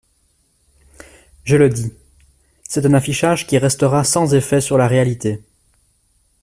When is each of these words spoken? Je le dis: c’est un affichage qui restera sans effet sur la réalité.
Je 1.43 1.57
le 1.57 1.69
dis: 1.69 1.93
c’est 2.67 2.87
un 2.87 2.93
affichage 2.95 3.45
qui 3.45 3.59
restera 3.59 4.03
sans 4.03 4.33
effet 4.33 4.59
sur 4.59 4.79
la 4.79 4.87
réalité. 4.87 5.43